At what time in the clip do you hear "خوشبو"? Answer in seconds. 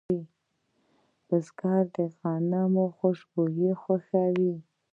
2.97-3.43